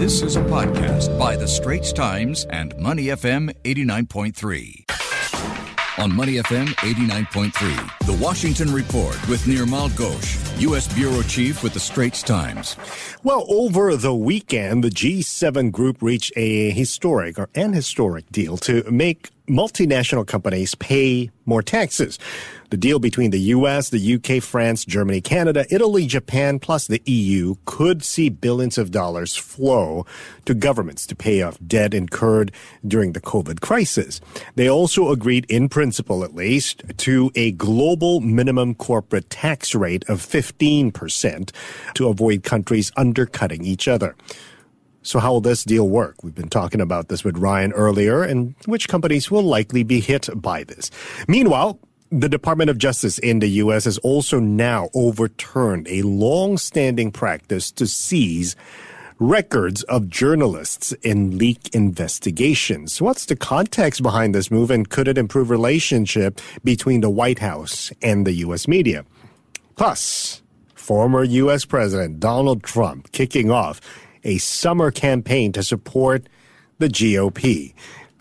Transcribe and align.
This 0.00 0.22
is 0.22 0.36
a 0.36 0.42
podcast 0.44 1.18
by 1.18 1.36
The 1.36 1.46
Straits 1.46 1.92
Times 1.92 2.46
and 2.48 2.74
Money 2.78 3.08
FM 3.08 3.54
89.3. 3.64 6.02
On 6.02 6.10
Money 6.10 6.36
FM 6.36 6.68
89.3, 6.68 8.06
The 8.06 8.14
Washington 8.14 8.72
Report 8.72 9.28
with 9.28 9.42
Nirmal 9.42 9.90
Ghosh, 9.90 10.58
U.S. 10.62 10.90
Bureau 10.94 11.20
Chief 11.20 11.62
with 11.62 11.74
The 11.74 11.80
Straits 11.80 12.22
Times. 12.22 12.76
Well, 13.24 13.44
over 13.50 13.94
the 13.94 14.14
weekend, 14.14 14.84
the 14.84 14.88
G7 14.88 15.70
group 15.70 16.00
reached 16.00 16.32
a 16.34 16.70
historic 16.70 17.38
or 17.38 17.50
an 17.54 17.74
historic 17.74 18.32
deal 18.32 18.56
to 18.56 18.90
make 18.90 19.28
multinational 19.50 20.26
companies 20.26 20.74
pay 20.76 21.30
more 21.44 21.62
taxes. 21.62 22.18
The 22.70 22.76
deal 22.76 23.00
between 23.00 23.32
the 23.32 23.40
US, 23.56 23.90
the 23.90 24.14
UK, 24.14 24.40
France, 24.40 24.84
Germany, 24.84 25.20
Canada, 25.20 25.66
Italy, 25.70 26.06
Japan, 26.06 26.60
plus 26.60 26.86
the 26.86 27.02
EU 27.04 27.56
could 27.64 28.04
see 28.04 28.28
billions 28.28 28.78
of 28.78 28.92
dollars 28.92 29.34
flow 29.34 30.06
to 30.44 30.54
governments 30.54 31.04
to 31.06 31.16
pay 31.16 31.42
off 31.42 31.58
debt 31.66 31.92
incurred 31.92 32.52
during 32.86 33.12
the 33.12 33.20
COVID 33.20 33.60
crisis. 33.60 34.20
They 34.54 34.70
also 34.70 35.10
agreed, 35.10 35.46
in 35.48 35.68
principle 35.68 36.22
at 36.22 36.34
least, 36.34 36.84
to 36.98 37.32
a 37.34 37.50
global 37.52 38.20
minimum 38.20 38.76
corporate 38.76 39.28
tax 39.30 39.74
rate 39.74 40.08
of 40.08 40.20
15% 40.20 41.50
to 41.94 42.08
avoid 42.08 42.44
countries 42.44 42.92
undercutting 42.96 43.64
each 43.64 43.88
other. 43.88 44.14
So 45.02 45.18
how 45.18 45.32
will 45.32 45.40
this 45.40 45.64
deal 45.64 45.88
work? 45.88 46.22
We've 46.22 46.34
been 46.34 46.48
talking 46.48 46.80
about 46.80 47.08
this 47.08 47.24
with 47.24 47.38
Ryan 47.38 47.72
earlier 47.72 48.22
and 48.22 48.54
which 48.66 48.88
companies 48.88 49.30
will 49.30 49.42
likely 49.42 49.82
be 49.82 50.00
hit 50.00 50.28
by 50.34 50.64
this. 50.64 50.90
Meanwhile, 51.26 51.78
the 52.10 52.28
Department 52.28 52.70
of 52.70 52.78
Justice 52.78 53.18
in 53.18 53.38
the 53.38 53.48
U.S. 53.48 53.84
has 53.84 53.98
also 53.98 54.40
now 54.40 54.88
overturned 54.94 55.86
a 55.88 56.02
long-standing 56.02 57.12
practice 57.12 57.70
to 57.72 57.86
seize 57.86 58.56
records 59.20 59.82
of 59.84 60.08
journalists 60.08 60.92
in 61.02 61.38
leak 61.38 61.72
investigations. 61.74 63.00
What's 63.00 63.26
the 63.26 63.36
context 63.36 64.02
behind 64.02 64.34
this 64.34 64.50
move 64.50 64.70
and 64.70 64.88
could 64.88 65.08
it 65.08 65.18
improve 65.18 65.50
relationship 65.50 66.40
between 66.64 67.00
the 67.00 67.10
White 67.10 67.38
House 67.38 67.92
and 68.02 68.26
the 68.26 68.32
U.S. 68.32 68.66
media? 68.66 69.04
Plus, 69.76 70.42
former 70.74 71.22
U.S. 71.22 71.64
President 71.64 72.18
Donald 72.18 72.64
Trump 72.64 73.12
kicking 73.12 73.50
off 73.50 73.80
a 74.24 74.38
summer 74.38 74.90
campaign 74.90 75.52
to 75.52 75.62
support 75.62 76.28
the 76.78 76.88
GOP. 76.88 77.74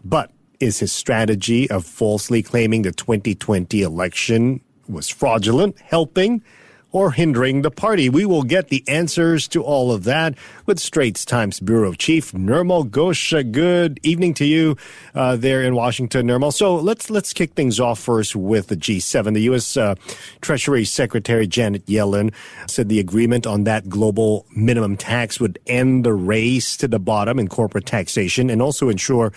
But 0.04 0.32
is 0.60 0.80
his 0.80 0.92
strategy 0.92 1.70
of 1.70 1.86
falsely 1.86 2.44
claiming 2.44 2.82
the 2.82 2.92
2020 2.92 3.82
election 3.82 4.62
was 4.88 5.10
fraudulent 5.10 5.80
helping 5.80 6.44
or 6.92 7.12
hindering 7.12 7.62
the 7.62 7.72
party? 7.72 8.10
We 8.10 8.26
will 8.26 8.44
get 8.44 8.70
the 8.70 8.84
answers 8.88 9.48
to 9.50 9.64
all 9.64 9.92
of 9.92 10.04
that 10.06 10.36
with 10.66 10.80
Straits 10.80 11.26
Times 11.26 11.60
Bureau 11.60 11.94
Chief 11.94 12.32
Nirmal 12.32 12.90
Ghosh. 12.90 13.52
Good 13.52 14.00
evening 14.04 14.34
to 14.36 14.46
you 14.46 14.78
uh, 15.14 15.36
there 15.36 15.62
in 15.62 15.76
Washington, 15.76 16.28
Nirmal. 16.28 16.54
So 16.54 16.76
let's 16.76 17.10
let's 17.10 17.34
kick 17.34 17.54
things 17.54 17.80
off 17.80 18.00
first 18.00 18.36
with 18.36 18.68
the 18.68 18.78
G7. 18.78 19.34
The 19.34 19.42
U.S. 19.42 19.78
Uh, 19.78 19.96
Treasury 20.42 20.86
Secretary 20.86 21.48
Janet 21.48 21.86
Yellen 21.86 22.34
said 22.68 22.90
the 22.90 23.00
agreement 23.00 23.46
on 23.46 23.64
that 23.66 23.90
global 23.90 24.46
minimum 24.56 24.98
tax 24.98 25.40
would 25.40 25.60
end 25.68 26.04
the 26.04 26.14
race 26.14 26.78
to 26.78 26.88
the 26.88 27.00
bottom 27.00 27.40
in 27.40 27.48
corporate 27.48 27.86
taxation 27.86 28.50
and 28.50 28.62
also 28.62 28.90
ensure 28.90 29.32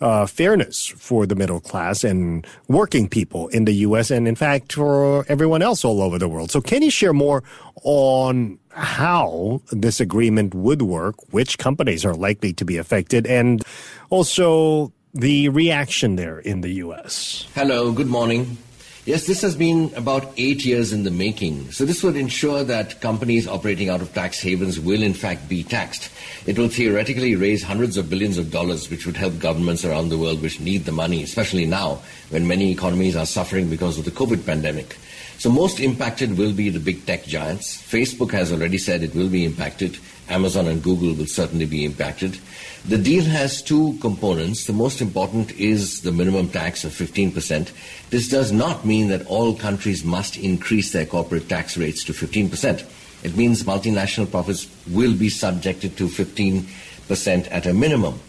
uh, 0.00 0.26
fairness 0.26 0.86
for 0.86 1.26
the 1.26 1.34
middle 1.34 1.60
class 1.60 2.04
and 2.04 2.46
working 2.68 3.08
people 3.08 3.48
in 3.48 3.64
the 3.64 3.72
U.S. 3.72 4.10
and, 4.10 4.28
in 4.28 4.36
fact, 4.36 4.72
for 4.72 5.24
everyone 5.28 5.62
else 5.62 5.84
all 5.84 6.02
over 6.02 6.18
the 6.18 6.28
world. 6.28 6.50
So, 6.50 6.60
can 6.60 6.82
you 6.82 6.90
share 6.90 7.12
more 7.12 7.42
on 7.82 8.58
how 8.70 9.60
this 9.72 10.00
agreement 10.00 10.54
would 10.54 10.82
work, 10.82 11.16
which 11.32 11.58
companies 11.58 12.04
are 12.04 12.14
likely 12.14 12.52
to 12.54 12.64
be 12.64 12.76
affected, 12.76 13.26
and 13.26 13.62
also 14.10 14.92
the 15.14 15.48
reaction 15.48 16.16
there 16.16 16.38
in 16.38 16.60
the 16.60 16.70
U.S.? 16.84 17.46
Hello, 17.54 17.92
good 17.92 18.08
morning. 18.08 18.56
Yes, 19.06 19.26
this 19.26 19.40
has 19.40 19.56
been 19.56 19.90
about 19.94 20.32
eight 20.36 20.66
years 20.66 20.92
in 20.92 21.04
the 21.04 21.10
making. 21.10 21.72
So 21.72 21.86
this 21.86 22.02
would 22.02 22.16
ensure 22.16 22.62
that 22.64 23.00
companies 23.00 23.48
operating 23.48 23.88
out 23.88 24.02
of 24.02 24.12
tax 24.12 24.38
havens 24.40 24.78
will 24.78 25.02
in 25.02 25.14
fact 25.14 25.48
be 25.48 25.64
taxed. 25.64 26.10
It 26.46 26.58
will 26.58 26.68
theoretically 26.68 27.34
raise 27.34 27.62
hundreds 27.62 27.96
of 27.96 28.10
billions 28.10 28.36
of 28.36 28.50
dollars, 28.50 28.90
which 28.90 29.06
would 29.06 29.16
help 29.16 29.38
governments 29.38 29.84
around 29.84 30.10
the 30.10 30.18
world 30.18 30.42
which 30.42 30.60
need 30.60 30.84
the 30.84 30.92
money, 30.92 31.22
especially 31.22 31.64
now 31.64 32.02
when 32.28 32.46
many 32.46 32.70
economies 32.70 33.16
are 33.16 33.24
suffering 33.24 33.70
because 33.70 33.98
of 33.98 34.04
the 34.04 34.10
COVID 34.10 34.44
pandemic. 34.44 34.98
So 35.38 35.48
most 35.48 35.80
impacted 35.80 36.36
will 36.36 36.52
be 36.52 36.68
the 36.68 36.80
big 36.80 37.06
tech 37.06 37.24
giants. 37.24 37.80
Facebook 37.80 38.32
has 38.32 38.52
already 38.52 38.76
said 38.76 39.02
it 39.02 39.14
will 39.14 39.30
be 39.30 39.44
impacted. 39.44 39.96
Amazon 40.28 40.66
and 40.66 40.82
Google 40.82 41.14
will 41.14 41.26
certainly 41.26 41.66
be 41.66 41.84
impacted. 41.84 42.38
The 42.86 42.98
deal 42.98 43.24
has 43.24 43.62
two 43.62 43.98
components. 44.00 44.66
The 44.66 44.72
most 44.72 45.00
important 45.00 45.52
is 45.52 46.02
the 46.02 46.12
minimum 46.12 46.48
tax 46.48 46.84
of 46.84 46.92
15%. 46.92 47.70
This 48.10 48.28
does 48.28 48.52
not 48.52 48.84
mean 48.84 49.08
that 49.08 49.26
all 49.26 49.54
countries 49.54 50.04
must 50.04 50.36
increase 50.36 50.92
their 50.92 51.06
corporate 51.06 51.48
tax 51.48 51.76
rates 51.76 52.04
to 52.04 52.12
15%. 52.12 52.84
It 53.24 53.36
means 53.36 53.64
multinational 53.64 54.30
profits 54.30 54.68
will 54.88 55.14
be 55.14 55.28
subjected 55.28 55.96
to 55.96 56.06
15% 56.06 57.48
at 57.50 57.66
a 57.66 57.74
minimum. 57.74 58.20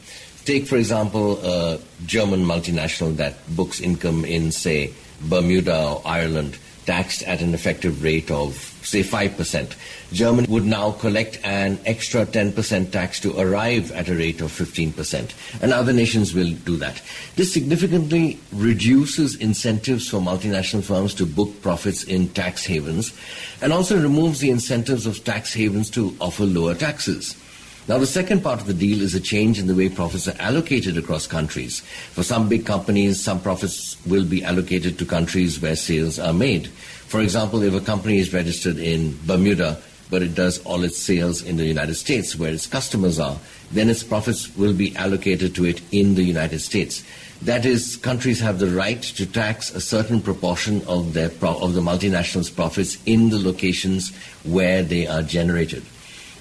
Take, 0.46 0.66
for 0.66 0.78
example, 0.78 1.40
a 1.46 1.80
German 2.06 2.44
multinational 2.44 3.16
that 3.18 3.36
books 3.56 3.80
income 3.80 4.26
in, 4.26 4.52
say, 4.52 4.94
Bermuda 5.22 5.84
or 5.84 6.02
Ireland 6.06 6.58
taxed 6.90 7.22
at 7.24 7.40
an 7.44 7.54
effective 7.54 8.02
rate 8.02 8.32
of, 8.32 8.56
say, 8.82 9.04
5%. 9.04 9.76
Germany 10.12 10.48
would 10.50 10.66
now 10.66 10.90
collect 10.94 11.40
an 11.44 11.78
extra 11.86 12.26
10% 12.26 12.92
tax 12.92 13.20
to 13.20 13.40
arrive 13.40 13.92
at 13.92 14.10
a 14.10 14.16
rate 14.16 14.42
of 14.42 14.52
15%. 14.52 15.62
And 15.62 15.72
other 15.72 15.94
nations 15.94 16.34
will 16.34 16.50
do 16.50 16.78
that. 16.78 17.00
This 17.36 17.54
significantly 17.54 18.40
reduces 18.52 19.36
incentives 19.36 20.10
for 20.10 20.20
multinational 20.20 20.84
firms 20.84 21.14
to 21.16 21.28
book 21.28 21.62
profits 21.62 22.04
in 22.04 22.30
tax 22.30 22.66
havens 22.66 23.14
and 23.62 23.72
also 23.72 24.02
removes 24.02 24.40
the 24.40 24.50
incentives 24.50 25.06
of 25.06 25.24
tax 25.24 25.54
havens 25.54 25.92
to 25.92 26.16
offer 26.20 26.44
lower 26.44 26.74
taxes. 26.74 27.36
Now, 27.90 27.98
the 27.98 28.06
second 28.06 28.44
part 28.44 28.62
of 28.62 28.68
the 28.68 28.76
deal 28.76 29.02
is 29.02 29.16
a 29.16 29.20
change 29.20 29.58
in 29.58 29.66
the 29.66 29.74
way 29.74 29.90
profits 29.90 30.28
are 30.28 30.36
allocated 30.38 30.96
across 30.96 31.26
countries. 31.26 31.80
For 32.12 32.22
some 32.22 32.48
big 32.48 32.64
companies, 32.64 33.20
some 33.20 33.42
profits 33.42 33.98
will 34.06 34.26
be 34.26 34.44
allocated 34.44 35.00
to 35.00 35.06
countries 35.08 35.60
where 35.60 35.76
sales 35.76 36.20
are 36.20 36.32
made. 36.32 36.68
For 36.68 37.20
example, 37.20 37.64
if 37.64 37.74
a 37.74 37.82
company 37.82 38.20
is 38.20 38.32
registered 38.32 38.78
in 38.78 39.18
Bermuda, 39.26 39.82
but 40.12 40.22
it 40.22 40.36
does 40.36 40.60
all 40.66 40.84
its 40.84 41.00
sales 41.00 41.42
in 41.42 41.58
the 41.58 41.66
United 41.66 41.96
States 41.96 42.36
where 42.36 42.54
its 42.54 42.68
customers 42.68 43.20
are, 43.20 43.40
then 43.72 43.90
its 43.90 44.04
profits 44.04 44.56
will 44.56 44.74
be 44.74 44.96
allocated 44.96 45.56
to 45.56 45.66
it 45.66 45.82
in 45.92 46.14
the 46.14 46.24
United 46.24 46.60
States. 46.60 47.04
That 47.42 47.66
is, 47.66 47.96
countries 47.96 48.40
have 48.40 48.60
the 48.60 48.70
right 48.70 49.02
to 49.02 49.26
tax 49.26 49.74
a 49.74 49.82
certain 49.82 50.22
proportion 50.22 50.84
of, 50.86 51.14
their 51.16 51.30
pro- 51.30 51.58
of 51.58 51.74
the 51.74 51.82
multinationals' 51.82 52.56
profits 52.56 53.00
in 53.08 53.32
the 53.32 53.40
locations 53.40 54.16
where 54.44 54.84
they 54.84 55.08
are 55.08 55.24
generated. 55.24 55.82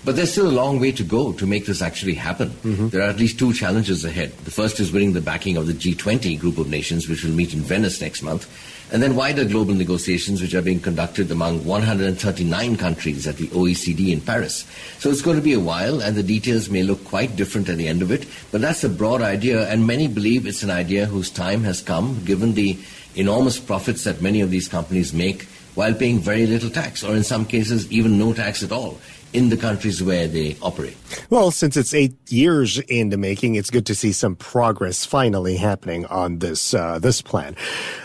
But 0.05 0.17
there's 0.17 0.31
still 0.31 0.49
a 0.49 0.53
long 0.53 0.79
way 0.79 0.93
to 0.93 1.03
go 1.03 1.33
to 1.33 1.47
make 1.47 1.67
this 1.67 1.83
actually 1.83 2.15
happen. 2.15 2.51
Mm-hmm. 2.51 2.89
There 2.89 3.03
are 3.03 3.11
at 3.11 3.19
least 3.19 3.39
two 3.39 3.53
challenges 3.53 4.05
ahead. 4.05 4.33
The 4.45 4.51
first 4.51 4.79
is 4.81 4.93
winning 4.93 5.13
the 5.13 5.21
backing 5.21 5.57
of 5.57 5.67
the 5.67 5.73
G20 5.73 6.39
group 6.39 6.59
of 6.59 6.69
nations, 6.69 7.09
which 7.09 7.25
will 7.25 7.33
meet 7.33 7.53
in 7.53 7.61
Venice 7.61 8.01
next 8.01 8.23
month, 8.23 8.49
and 8.93 9.03
then 9.03 9.17
wider 9.17 9.45
global 9.45 9.75
negotiations, 9.75 10.41
which 10.41 10.55
are 10.55 10.63
being 10.63 10.81
conducted 10.81 11.31
among 11.31 11.65
139 11.65 12.77
countries 12.77 13.27
at 13.27 13.37
the 13.37 13.49
OECD 13.49 14.13
in 14.13 14.21
Paris. 14.21 14.65
So 14.99 15.11
it's 15.11 15.21
going 15.21 15.37
to 15.37 15.43
be 15.43 15.53
a 15.53 15.61
while, 15.61 16.01
and 16.01 16.17
the 16.17 16.23
details 16.23 16.71
may 16.71 16.83
look 16.83 17.05
quite 17.05 17.37
different 17.37 17.69
at 17.69 17.77
the 17.77 17.89
end 17.89 18.01
of 18.01 18.13
it, 18.13 18.27
but 18.53 18.61
that's 18.61 18.85
a 18.85 18.89
broad 18.89 19.21
idea, 19.21 19.69
and 19.69 19.87
many 19.87 20.07
believe 20.07 20.47
it's 20.47 20.63
an 20.63 20.71
idea 20.71 21.07
whose 21.07 21.29
time 21.31 21.65
has 21.65 21.83
come, 21.83 22.25
given 22.25 22.55
the 22.55 22.79
enormous 23.17 23.59
profits 23.59 24.05
that 24.05 24.23
many 24.23 24.41
of 24.41 24.51
these 24.51 24.69
companies 24.69 25.13
make 25.13 25.49
while 25.75 25.95
paying 25.95 26.19
very 26.19 26.47
little 26.47 26.71
tax, 26.71 27.05
or 27.05 27.15
in 27.15 27.23
some 27.23 27.45
cases, 27.45 27.91
even 27.93 28.19
no 28.19 28.33
tax 28.33 28.63
at 28.63 28.73
all 28.73 28.99
in 29.33 29.49
the 29.51 29.57
countries 29.57 30.03
where 30.03 30.27
they 30.27 30.57
operate. 30.63 30.97
Well, 31.31 31.51
since 31.51 31.77
it's 31.77 31.95
eight 31.95 32.15
years 32.29 32.79
in 32.79 33.11
the 33.11 33.17
making, 33.17 33.55
it's 33.55 33.71
good 33.71 33.87
to 33.87 33.95
see 33.95 34.13
some 34.13 34.37
progress 34.37 35.05
finally 35.05 35.57
happening 35.57 36.07
on 36.07 36.39
this 36.39 36.75
uh, 36.75 36.99
this 36.99 37.23
plan. 37.23 37.57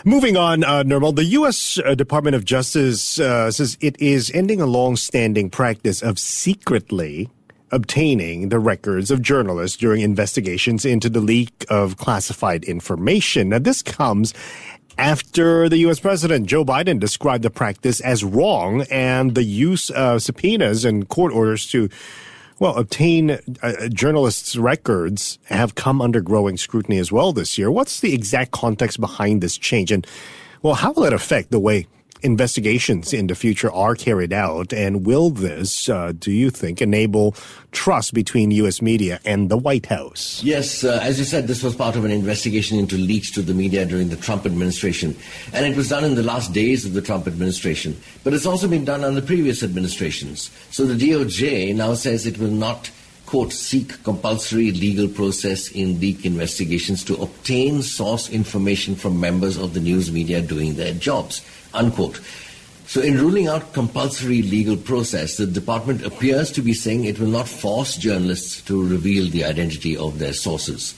Moving 0.04 0.36
on, 0.36 0.64
uh, 0.64 0.82
Nirmal, 0.82 1.14
the 1.14 1.24
U.S. 1.24 1.78
Uh, 1.84 1.94
Department 1.94 2.36
of 2.36 2.44
Justice 2.44 3.18
uh, 3.18 3.50
says 3.50 3.78
it 3.80 4.00
is 4.00 4.30
ending 4.34 4.60
a 4.60 4.66
long-standing 4.66 5.50
practice 5.50 6.02
of 6.02 6.18
secretly 6.18 7.30
obtaining 7.74 8.50
the 8.50 8.58
records 8.58 9.10
of 9.10 9.20
journalists 9.20 9.76
during 9.76 10.00
investigations 10.00 10.84
into 10.84 11.10
the 11.10 11.20
leak 11.20 11.66
of 11.68 11.96
classified 11.96 12.62
information. 12.64 13.48
Now, 13.48 13.58
this 13.58 13.82
comes 13.82 14.32
after 14.98 15.68
the 15.68 15.78
U.S. 15.78 16.00
President 16.00 16.46
Joe 16.46 16.64
Biden 16.64 17.00
described 17.00 17.44
the 17.44 17.50
practice 17.50 18.00
as 18.00 18.24
wrong 18.24 18.82
and 18.90 19.34
the 19.34 19.42
use 19.42 19.90
of 19.90 20.22
subpoenas 20.22 20.84
and 20.84 21.08
court 21.08 21.32
orders 21.32 21.66
to 21.70 21.88
well, 22.60 22.76
obtain 22.76 23.38
uh, 23.62 23.88
journalists' 23.88 24.56
records 24.56 25.38
have 25.46 25.74
come 25.74 26.00
under 26.00 26.20
growing 26.20 26.56
scrutiny 26.56 26.98
as 26.98 27.10
well 27.10 27.32
this 27.32 27.58
year. 27.58 27.70
What's 27.70 28.00
the 28.00 28.14
exact 28.14 28.52
context 28.52 29.00
behind 29.00 29.42
this 29.42 29.58
change? 29.58 29.90
And, 29.90 30.06
well, 30.62 30.74
how 30.74 30.92
will 30.92 31.04
it 31.04 31.12
affect 31.12 31.50
the 31.50 31.58
way 31.58 31.88
investigations 32.24 33.12
in 33.12 33.28
the 33.28 33.34
future 33.34 33.70
are 33.70 33.94
carried 33.94 34.32
out? 34.32 34.72
And 34.72 35.06
will 35.06 35.30
this, 35.30 35.88
uh, 35.88 36.12
do 36.18 36.32
you 36.32 36.50
think, 36.50 36.82
enable 36.82 37.36
trust 37.70 38.14
between 38.14 38.50
U.S. 38.50 38.80
media 38.80 39.20
and 39.24 39.50
the 39.50 39.56
White 39.56 39.86
House? 39.86 40.42
Yes, 40.42 40.82
uh, 40.82 40.98
as 41.02 41.18
you 41.18 41.24
said, 41.24 41.46
this 41.46 41.62
was 41.62 41.76
part 41.76 41.96
of 41.96 42.04
an 42.04 42.10
investigation 42.10 42.78
into 42.78 42.96
leaks 42.96 43.30
to 43.32 43.42
the 43.42 43.54
media 43.54 43.84
during 43.84 44.08
the 44.08 44.16
Trump 44.16 44.46
administration. 44.46 45.16
And 45.52 45.66
it 45.66 45.76
was 45.76 45.88
done 45.88 46.04
in 46.04 46.14
the 46.14 46.22
last 46.22 46.52
days 46.52 46.84
of 46.84 46.94
the 46.94 47.02
Trump 47.02 47.26
administration. 47.26 47.96
But 48.24 48.32
it's 48.32 48.46
also 48.46 48.66
been 48.66 48.84
done 48.84 49.04
under 49.04 49.20
previous 49.20 49.62
administrations. 49.62 50.50
So 50.70 50.86
the 50.86 50.94
DOJ 50.94 51.74
now 51.74 51.94
says 51.94 52.26
it 52.26 52.38
will 52.38 52.48
not 52.50 52.90
quote, 53.26 53.52
seek 53.52 54.02
compulsory 54.04 54.70
legal 54.70 55.08
process 55.08 55.70
in 55.72 55.98
leak 55.98 56.24
investigations 56.24 57.02
to 57.04 57.16
obtain 57.16 57.82
source 57.82 58.30
information 58.30 58.94
from 58.94 59.18
members 59.18 59.56
of 59.56 59.74
the 59.74 59.80
news 59.80 60.12
media 60.12 60.40
doing 60.40 60.74
their 60.74 60.92
jobs, 60.94 61.44
unquote. 61.74 62.20
So, 62.86 63.00
in 63.00 63.18
ruling 63.18 63.48
out 63.48 63.72
compulsory 63.72 64.42
legal 64.42 64.76
process, 64.76 65.38
the 65.38 65.46
department 65.46 66.04
appears 66.04 66.52
to 66.52 66.60
be 66.60 66.74
saying 66.74 67.04
it 67.04 67.18
will 67.18 67.28
not 67.28 67.48
force 67.48 67.96
journalists 67.96 68.60
to 68.62 68.86
reveal 68.86 69.30
the 69.30 69.44
identity 69.44 69.96
of 69.96 70.18
their 70.18 70.34
sources. 70.34 70.94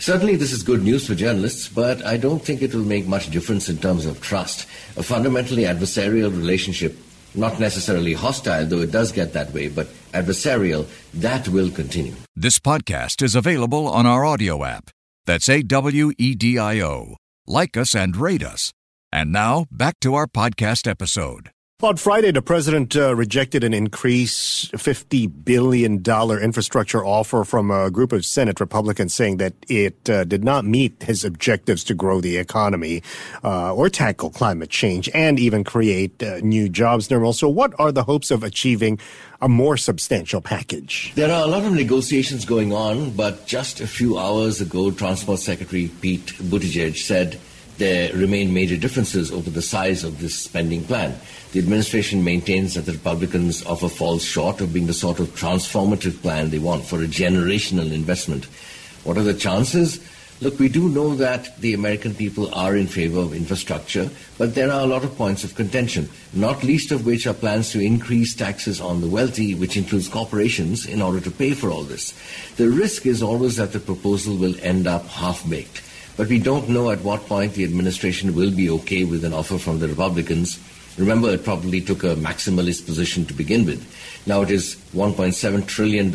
Certainly, 0.00 0.36
this 0.36 0.52
is 0.52 0.62
good 0.62 0.82
news 0.82 1.06
for 1.06 1.14
journalists, 1.14 1.68
but 1.68 2.04
I 2.04 2.16
don't 2.16 2.42
think 2.42 2.62
it 2.62 2.74
will 2.74 2.84
make 2.84 3.06
much 3.06 3.30
difference 3.30 3.68
in 3.68 3.78
terms 3.78 4.06
of 4.06 4.20
trust. 4.20 4.62
A 4.96 5.02
fundamentally 5.02 5.64
adversarial 5.64 6.30
relationship, 6.30 6.96
not 7.34 7.60
necessarily 7.60 8.14
hostile, 8.14 8.66
though 8.66 8.80
it 8.80 8.90
does 8.90 9.12
get 9.12 9.32
that 9.34 9.52
way, 9.52 9.68
but 9.68 9.88
adversarial, 10.12 10.86
that 11.14 11.46
will 11.48 11.70
continue. 11.70 12.14
This 12.34 12.58
podcast 12.58 13.22
is 13.22 13.36
available 13.36 13.86
on 13.86 14.04
our 14.06 14.24
audio 14.24 14.64
app. 14.64 14.90
That's 15.26 15.48
A 15.48 15.62
W 15.62 16.12
E 16.18 16.34
D 16.34 16.58
I 16.58 16.80
O. 16.80 17.16
Like 17.46 17.76
us 17.76 17.94
and 17.94 18.16
rate 18.16 18.42
us. 18.42 18.72
And 19.12 19.32
now, 19.32 19.66
back 19.70 19.98
to 20.00 20.14
our 20.14 20.26
podcast 20.26 20.88
episode. 20.88 21.50
On 21.82 21.96
Friday, 21.96 22.30
the 22.30 22.42
president 22.42 22.94
uh, 22.94 23.16
rejected 23.16 23.64
an 23.64 23.72
increased 23.72 24.70
$50 24.72 25.46
billion 25.46 26.02
infrastructure 26.42 27.02
offer 27.02 27.42
from 27.42 27.70
a 27.70 27.90
group 27.90 28.12
of 28.12 28.26
Senate 28.26 28.60
Republicans 28.60 29.14
saying 29.14 29.38
that 29.38 29.54
it 29.66 30.10
uh, 30.10 30.24
did 30.24 30.44
not 30.44 30.66
meet 30.66 31.02
his 31.02 31.24
objectives 31.24 31.82
to 31.84 31.94
grow 31.94 32.20
the 32.20 32.36
economy 32.36 33.02
uh, 33.42 33.74
or 33.74 33.88
tackle 33.88 34.28
climate 34.28 34.68
change 34.68 35.08
and 35.14 35.40
even 35.40 35.64
create 35.64 36.22
uh, 36.22 36.36
new 36.42 36.68
jobs. 36.68 37.08
Nirmal, 37.08 37.34
so 37.34 37.48
what 37.48 37.72
are 37.80 37.90
the 37.90 38.04
hopes 38.04 38.30
of 38.30 38.44
achieving 38.44 38.98
a 39.40 39.48
more 39.48 39.78
substantial 39.78 40.42
package? 40.42 41.12
There 41.14 41.32
are 41.32 41.44
a 41.44 41.46
lot 41.46 41.64
of 41.64 41.72
negotiations 41.72 42.44
going 42.44 42.74
on, 42.74 43.12
but 43.12 43.46
just 43.46 43.80
a 43.80 43.86
few 43.86 44.18
hours 44.18 44.60
ago, 44.60 44.90
Transport 44.90 45.40
Secretary 45.40 45.90
Pete 46.02 46.26
Buttigieg 46.26 46.98
said 46.98 47.40
there 47.80 48.12
remain 48.12 48.54
major 48.54 48.76
differences 48.76 49.32
over 49.32 49.50
the 49.50 49.62
size 49.62 50.04
of 50.04 50.20
this 50.20 50.38
spending 50.38 50.84
plan. 50.84 51.18
The 51.52 51.58
administration 51.58 52.22
maintains 52.22 52.74
that 52.74 52.86
the 52.86 52.92
Republicans 52.92 53.64
offer 53.64 53.88
falls 53.88 54.22
short 54.22 54.60
of 54.60 54.72
being 54.72 54.86
the 54.86 54.92
sort 54.92 55.18
of 55.18 55.34
transformative 55.34 56.22
plan 56.22 56.50
they 56.50 56.60
want 56.60 56.84
for 56.84 57.02
a 57.02 57.08
generational 57.08 57.90
investment. 57.90 58.44
What 59.02 59.16
are 59.16 59.24
the 59.24 59.34
chances? 59.34 59.98
Look, 60.42 60.58
we 60.58 60.68
do 60.68 60.88
know 60.88 61.14
that 61.16 61.58
the 61.60 61.74
American 61.74 62.14
people 62.14 62.54
are 62.54 62.76
in 62.76 62.86
favor 62.86 63.20
of 63.20 63.34
infrastructure, 63.34 64.10
but 64.38 64.54
there 64.54 64.70
are 64.70 64.82
a 64.82 64.86
lot 64.86 65.04
of 65.04 65.16
points 65.16 65.42
of 65.44 65.54
contention, 65.54 66.08
not 66.32 66.62
least 66.62 66.92
of 66.92 67.04
which 67.04 67.26
are 67.26 67.34
plans 67.34 67.72
to 67.72 67.80
increase 67.80 68.34
taxes 68.34 68.80
on 68.80 69.00
the 69.00 69.08
wealthy, 69.08 69.54
which 69.54 69.76
includes 69.76 70.08
corporations, 70.08 70.86
in 70.86 71.02
order 71.02 71.20
to 71.20 71.30
pay 71.30 71.52
for 71.52 71.70
all 71.70 71.82
this. 71.82 72.14
The 72.56 72.70
risk 72.70 73.04
is 73.04 73.22
always 73.22 73.56
that 73.56 73.72
the 73.72 73.80
proposal 73.80 74.36
will 74.36 74.54
end 74.62 74.86
up 74.86 75.06
half 75.06 75.48
baked. 75.48 75.82
But 76.20 76.28
we 76.28 76.38
don't 76.38 76.68
know 76.68 76.90
at 76.90 77.00
what 77.00 77.24
point 77.24 77.54
the 77.54 77.64
administration 77.64 78.34
will 78.34 78.50
be 78.50 78.68
okay 78.68 79.04
with 79.04 79.24
an 79.24 79.32
offer 79.32 79.56
from 79.56 79.78
the 79.78 79.88
Republicans. 79.88 80.60
Remember, 80.98 81.30
it 81.30 81.44
probably 81.44 81.80
took 81.80 82.04
a 82.04 82.14
maximalist 82.14 82.84
position 82.84 83.24
to 83.24 83.32
begin 83.32 83.64
with. 83.64 83.80
Now 84.26 84.42
it 84.42 84.50
is 84.50 84.76
$1.7 84.92 85.66
trillion, 85.66 86.14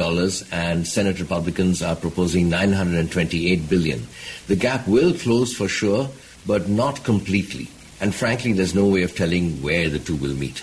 and 0.52 0.88
Senate 0.88 1.20
Republicans 1.20 1.82
are 1.82 1.96
proposing 1.96 2.50
928 2.50 3.68
billion. 3.68 4.06
The 4.46 4.56
gap 4.56 4.88
will 4.88 5.12
close 5.16 5.56
for 5.56 5.68
sure, 5.68 6.08
but 6.46 6.70
not 6.70 7.04
completely. 7.04 7.68
And 8.00 8.14
frankly, 8.14 8.54
there's 8.54 8.76
no 8.76 8.86
way 8.86 9.02
of 9.02 9.16
telling 9.16 9.60
where 9.64 9.90
the 9.90 9.98
two 9.98 10.18
will 10.18 10.36
meet. 10.36 10.62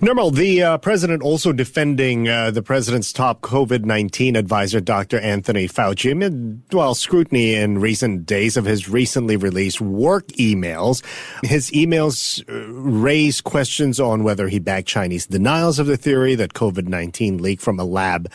Nirmal, 0.00 0.34
the 0.34 0.62
uh, 0.62 0.78
president 0.78 1.22
also 1.22 1.52
defending 1.52 2.28
uh, 2.28 2.50
the 2.50 2.62
president's 2.62 3.12
top 3.12 3.40
COVID 3.42 3.84
19 3.84 4.36
advisor, 4.36 4.80
Dr. 4.80 5.18
Anthony 5.18 5.68
Fauci, 5.68 6.12
amid, 6.12 6.62
well, 6.72 6.94
scrutiny 6.94 7.54
in 7.54 7.78
recent 7.78 8.26
days 8.26 8.56
of 8.56 8.64
his 8.64 8.88
recently 8.88 9.36
released 9.36 9.80
work 9.80 10.26
emails. 10.28 11.04
His 11.44 11.70
emails 11.72 12.42
uh, 12.48 12.72
raise 12.72 13.40
questions 13.40 14.00
on 14.00 14.24
whether 14.24 14.48
he 14.48 14.58
backed 14.58 14.88
Chinese 14.88 15.26
denials 15.26 15.78
of 15.78 15.86
the 15.86 15.96
theory 15.96 16.34
that 16.34 16.54
COVID 16.54 16.88
19 16.88 17.38
leaked 17.38 17.62
from 17.62 17.78
a 17.78 17.84
lab 17.84 18.30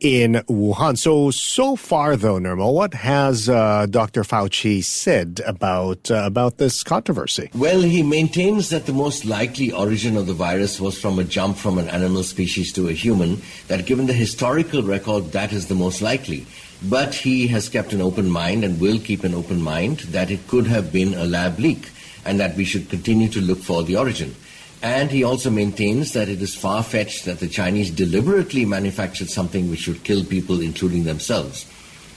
in 0.00 0.34
Wuhan. 0.48 0.98
So, 0.98 1.30
so 1.30 1.76
far 1.76 2.16
though, 2.16 2.38
Nirmal, 2.38 2.74
what 2.74 2.94
has 2.94 3.48
uh, 3.48 3.86
Dr. 3.88 4.22
Fauci 4.22 4.84
said 4.84 5.40
about 5.46 6.10
uh, 6.10 6.22
about 6.24 6.58
this 6.58 6.82
controversy? 6.82 7.50
Well, 7.54 7.80
he 7.80 8.02
maintains 8.02 8.70
that 8.70 8.86
the 8.86 8.92
most 8.92 9.24
likely 9.24 9.72
origin 9.72 10.16
of 10.16 10.26
the 10.26 10.34
virus 10.34 10.80
was 10.80 10.98
from 10.98 11.18
a 11.18 11.24
jump 11.24 11.56
from 11.56 11.78
an 11.78 11.88
animal 11.88 12.22
species 12.22 12.72
to 12.74 12.88
a 12.88 12.92
human, 12.92 13.40
that 13.68 13.86
given 13.86 14.06
the 14.06 14.12
historical 14.12 14.82
record, 14.82 15.32
that 15.32 15.52
is 15.52 15.68
the 15.68 15.74
most 15.74 16.02
likely. 16.02 16.46
But 16.82 17.14
he 17.14 17.46
has 17.48 17.68
kept 17.68 17.92
an 17.92 18.02
open 18.02 18.30
mind 18.30 18.64
and 18.64 18.80
will 18.80 18.98
keep 18.98 19.24
an 19.24 19.34
open 19.34 19.62
mind 19.62 20.00
that 20.12 20.30
it 20.30 20.46
could 20.46 20.66
have 20.66 20.92
been 20.92 21.14
a 21.14 21.24
lab 21.24 21.58
leak 21.58 21.90
and 22.24 22.38
that 22.40 22.56
we 22.56 22.64
should 22.64 22.90
continue 22.90 23.28
to 23.30 23.40
look 23.40 23.58
for 23.58 23.82
the 23.82 23.96
origin. 23.96 24.34
And 24.82 25.10
he 25.10 25.24
also 25.24 25.50
maintains 25.50 26.12
that 26.12 26.28
it 26.28 26.42
is 26.42 26.54
far 26.54 26.82
fetched 26.82 27.24
that 27.24 27.40
the 27.40 27.48
Chinese 27.48 27.90
deliberately 27.90 28.64
manufactured 28.64 29.30
something 29.30 29.70
which 29.70 29.88
would 29.88 30.04
kill 30.04 30.24
people, 30.24 30.60
including 30.60 31.04
themselves. 31.04 31.66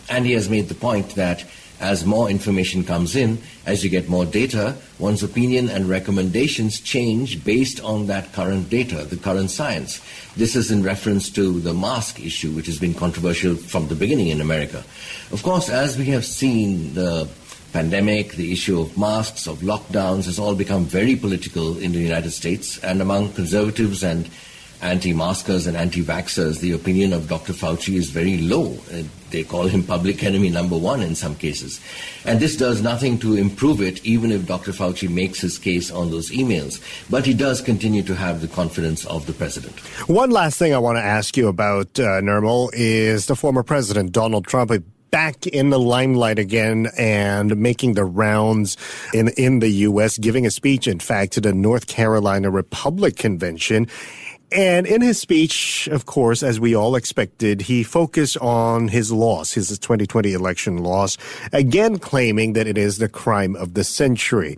And 0.10 0.26
he 0.26 0.34
has 0.34 0.50
made 0.50 0.68
the 0.68 0.76
point 0.76 1.16
that 1.16 1.46
as 1.80 2.06
more 2.06 2.30
information 2.30 2.84
comes 2.84 3.16
in, 3.16 3.38
as 3.66 3.84
you 3.84 3.90
get 3.90 4.10
more 4.10 4.26
data, 4.26 4.76
one's 4.98 5.24
opinion 5.24 5.70
and 5.70 5.88
recommendations 5.88 6.82
change 6.82 7.44
based 7.46 7.82
on 7.82 8.08
that 8.08 8.34
current 8.34 8.70
data, 8.70 9.06
the 9.06 9.16
current 9.16 9.50
science. 9.50 10.02
This 10.36 10.56
is 10.56 10.72
in 10.72 10.84
reference 10.84 11.30
to 11.32 11.60
the 11.62 11.74
mask 11.74 12.20
issue, 12.20 12.52
which 12.52 12.66
has 12.66 12.80
been 12.80 12.94
controversial 12.94 13.56
from 13.56 13.88
the 13.88 13.96
beginning 13.96 14.28
in 14.28 14.42
America. 14.42 14.84
Of 15.32 15.42
course, 15.42 15.70
as 15.70 15.98
we 15.98 16.06
have 16.08 16.26
seen, 16.26 16.94
the 16.96 17.30
pandemic, 17.72 18.34
the 18.34 18.52
issue 18.52 18.80
of 18.80 18.98
masks, 18.98 19.48
of 19.48 19.60
lockdowns 19.60 20.26
has 20.26 20.40
all 20.40 20.56
become 20.56 20.86
very 20.86 21.16
political 21.16 21.78
in 21.78 21.92
the 21.92 22.00
United 22.00 22.32
States. 22.32 22.78
And 22.80 23.02
among 23.02 23.34
conservatives 23.34 24.04
and 24.04 24.30
anti-maskers 24.82 25.68
and 25.68 25.76
anti-vaxxers, 25.76 26.60
the 26.60 26.72
opinion 26.72 27.14
of 27.14 27.28
Dr. 27.28 27.54
Fauci 27.54 27.96
is 27.96 28.10
very 28.10 28.38
low. 28.38 28.78
Uh, 28.92 29.04
they 29.30 29.44
call 29.44 29.68
him 29.68 29.84
public 29.84 30.24
enemy 30.24 30.50
number 30.50 30.78
one 30.78 31.02
in 31.02 31.14
some 31.16 31.36
cases. 31.36 31.80
And 32.26 32.40
this 32.40 32.56
does 32.56 32.82
nothing 32.82 33.20
to 33.20 33.36
improve 33.36 33.82
it, 33.82 34.04
even 34.06 34.32
if 34.32 34.48
Dr. 34.48 34.72
Fauci 34.72 35.10
makes 35.10 35.40
his 35.40 35.58
case 35.58 35.92
on 35.92 36.10
those 36.10 36.32
emails. 36.32 36.82
But 37.10 37.26
he 37.26 37.34
does 37.34 37.62
continue 37.62 38.02
to 38.04 38.16
have 38.16 38.42
the 38.42 38.48
confidence 38.48 39.06
of 39.06 39.28
the 39.28 39.34
president. 39.34 39.78
One 40.10 40.32
last 40.32 40.58
thing 40.58 40.74
I 40.74 40.80
want 40.80 40.98
to 40.98 41.04
ask 41.04 41.38
you 41.38 41.48
about, 41.48 42.00
uh, 42.00 42.22
Nirmal, 42.22 42.72
is 42.74 43.28
the 43.28 43.36
former 43.36 43.64
president, 43.64 44.12
Donald 44.12 44.48
Trump 44.48 44.72
back 45.12 45.48
in 45.48 45.70
the 45.70 45.80
limelight 45.80 46.40
again 46.40 46.88
and 46.98 47.58
making 47.58 47.94
the 47.94 48.06
rounds 48.06 48.78
in, 49.14 49.30
in 49.30 49.60
the 49.60 49.70
U.S., 49.70 50.18
giving 50.18 50.46
a 50.46 50.52
speech, 50.52 50.88
in 50.88 51.00
fact, 51.00 51.34
to 51.34 51.42
the 51.42 51.54
North 51.54 51.88
Carolina 51.88 52.50
Republic 52.50 53.16
Convention. 53.16 53.88
And 54.52 54.88
in 54.88 55.02
his 55.02 55.20
speech, 55.20 55.88
of 55.92 56.08
course, 56.08 56.42
as 56.42 56.60
we 56.60 56.76
all 56.76 56.96
expected, 56.96 57.62
he 57.62 57.84
focused 57.84 58.38
on 58.38 58.88
his 58.88 59.12
loss, 59.12 59.54
his 59.54 59.78
2020 59.78 60.34
election 60.34 60.78
loss, 60.78 61.18
again 61.54 62.00
claiming 62.00 62.54
that 62.54 62.66
it 62.66 62.78
is 62.78 62.98
the 62.98 63.10
crime 63.10 63.56
of 63.56 63.76
the 63.76 63.84
century. 63.84 64.58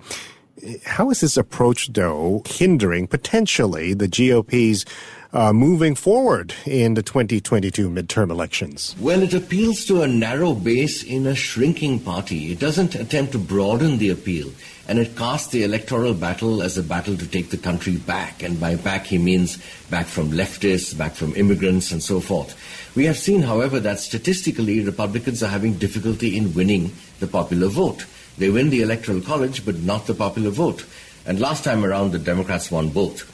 How 0.85 1.09
is 1.09 1.21
this 1.21 1.37
approach, 1.37 1.93
though, 1.93 2.43
hindering 2.45 3.07
potentially 3.07 3.93
the 3.93 4.07
GOP's 4.07 4.85
uh, 5.33 5.53
moving 5.53 5.95
forward 5.95 6.53
in 6.65 6.93
the 6.93 7.01
2022 7.01 7.89
midterm 7.89 8.29
elections? 8.29 8.95
Well, 8.99 9.23
it 9.23 9.33
appeals 9.33 9.85
to 9.85 10.01
a 10.01 10.07
narrow 10.07 10.53
base 10.53 11.03
in 11.03 11.25
a 11.25 11.35
shrinking 11.35 12.01
party. 12.01 12.51
It 12.51 12.59
doesn't 12.59 12.95
attempt 12.95 13.31
to 13.31 13.39
broaden 13.39 13.97
the 13.97 14.09
appeal, 14.09 14.51
and 14.87 14.99
it 14.99 15.15
casts 15.15 15.51
the 15.51 15.63
electoral 15.63 16.13
battle 16.13 16.61
as 16.61 16.77
a 16.77 16.83
battle 16.83 17.17
to 17.17 17.27
take 17.27 17.49
the 17.49 17.57
country 17.57 17.97
back. 17.97 18.43
And 18.43 18.59
by 18.59 18.75
back, 18.75 19.05
he 19.05 19.17
means 19.17 19.57
back 19.89 20.05
from 20.05 20.31
leftists, 20.31 20.95
back 20.95 21.13
from 21.13 21.35
immigrants, 21.35 21.91
and 21.91 22.03
so 22.03 22.19
forth. 22.19 22.55
We 22.95 23.05
have 23.05 23.17
seen, 23.17 23.41
however, 23.41 23.79
that 23.79 23.99
statistically, 23.99 24.81
Republicans 24.81 25.41
are 25.41 25.47
having 25.47 25.75
difficulty 25.75 26.37
in 26.37 26.53
winning 26.53 26.91
the 27.19 27.27
popular 27.27 27.67
vote. 27.67 28.05
They 28.41 28.49
win 28.49 28.71
the 28.71 28.81
Electoral 28.81 29.21
College, 29.21 29.63
but 29.63 29.83
not 29.83 30.07
the 30.07 30.15
popular 30.15 30.49
vote. 30.49 30.83
And 31.27 31.39
last 31.39 31.63
time 31.63 31.85
around, 31.85 32.11
the 32.11 32.17
Democrats 32.17 32.71
won 32.71 32.89
both. 32.89 33.29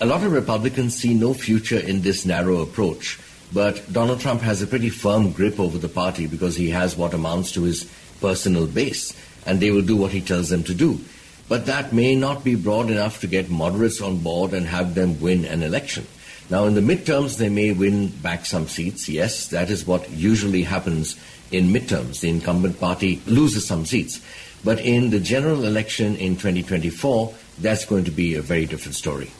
A 0.00 0.06
lot 0.06 0.22
of 0.22 0.30
Republicans 0.30 0.94
see 0.94 1.12
no 1.12 1.34
future 1.34 1.80
in 1.80 2.02
this 2.02 2.24
narrow 2.24 2.60
approach, 2.60 3.18
but 3.52 3.92
Donald 3.92 4.20
Trump 4.20 4.42
has 4.42 4.62
a 4.62 4.68
pretty 4.68 4.90
firm 4.90 5.32
grip 5.32 5.58
over 5.58 5.76
the 5.76 5.88
party 5.88 6.28
because 6.28 6.54
he 6.54 6.70
has 6.70 6.96
what 6.96 7.14
amounts 7.14 7.50
to 7.50 7.64
his 7.64 7.90
personal 8.20 8.68
base, 8.68 9.12
and 9.44 9.58
they 9.58 9.72
will 9.72 9.82
do 9.82 9.96
what 9.96 10.12
he 10.12 10.20
tells 10.20 10.50
them 10.50 10.62
to 10.62 10.72
do. 10.72 11.00
but 11.48 11.66
that 11.66 11.92
may 11.92 12.14
not 12.14 12.42
be 12.42 12.54
broad 12.54 12.90
enough 12.90 13.20
to 13.20 13.26
get 13.26 13.50
moderates 13.50 14.00
on 14.00 14.18
board 14.18 14.54
and 14.54 14.66
have 14.66 14.94
them 14.94 15.20
win 15.20 15.44
an 15.44 15.62
election. 15.62 16.06
Now, 16.50 16.66
in 16.66 16.74
the 16.74 16.80
midterms, 16.80 17.38
they 17.38 17.48
may 17.48 17.72
win 17.72 18.08
back 18.08 18.44
some 18.44 18.68
seats. 18.68 19.08
Yes, 19.08 19.48
that 19.48 19.70
is 19.70 19.86
what 19.86 20.10
usually 20.10 20.62
happens 20.62 21.16
in 21.50 21.72
midterms. 21.72 22.20
The 22.20 22.28
incumbent 22.28 22.78
party 22.78 23.22
loses 23.26 23.66
some 23.66 23.86
seats. 23.86 24.20
But 24.62 24.80
in 24.80 25.10
the 25.10 25.20
general 25.20 25.64
election 25.64 26.16
in 26.16 26.36
2024, 26.36 27.34
that's 27.60 27.84
going 27.84 28.04
to 28.04 28.10
be 28.10 28.34
a 28.34 28.42
very 28.42 28.66
different 28.66 28.94
story. 28.94 29.30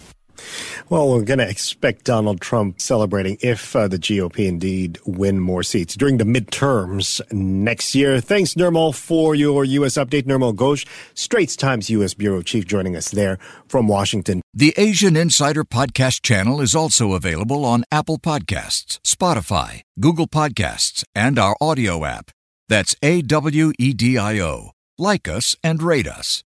Well, 0.90 1.10
we're 1.10 1.22
going 1.22 1.38
to 1.38 1.48
expect 1.48 2.04
Donald 2.04 2.42
Trump 2.42 2.78
celebrating 2.78 3.38
if 3.40 3.74
uh, 3.74 3.88
the 3.88 3.98
GOP 3.98 4.46
indeed 4.46 4.98
win 5.06 5.40
more 5.40 5.62
seats 5.62 5.94
during 5.94 6.18
the 6.18 6.24
midterms 6.24 7.22
next 7.32 7.94
year. 7.94 8.20
Thanks, 8.20 8.52
Nirmal, 8.52 8.94
for 8.94 9.34
your 9.34 9.64
U.S. 9.64 9.94
update. 9.94 10.24
Nirmal 10.24 10.54
Ghosh, 10.54 10.86
Straits 11.14 11.56
Times 11.56 11.88
U.S. 11.88 12.12
Bureau 12.12 12.42
Chief, 12.42 12.66
joining 12.66 12.96
us 12.96 13.10
there 13.10 13.38
from 13.66 13.88
Washington. 13.88 14.42
The 14.52 14.74
Asian 14.76 15.16
Insider 15.16 15.64
Podcast 15.64 16.20
channel 16.22 16.60
is 16.60 16.74
also 16.74 17.12
available 17.12 17.64
on 17.64 17.84
Apple 17.90 18.18
Podcasts, 18.18 19.00
Spotify, 19.00 19.80
Google 19.98 20.28
Podcasts, 20.28 21.02
and 21.14 21.38
our 21.38 21.56
audio 21.62 22.04
app. 22.04 22.30
That's 22.68 22.94
A 23.02 23.22
W 23.22 23.72
E 23.78 23.94
D 23.94 24.18
I 24.18 24.38
O. 24.38 24.72
Like 24.98 25.28
us 25.28 25.56
and 25.64 25.82
rate 25.82 26.06
us. 26.06 26.44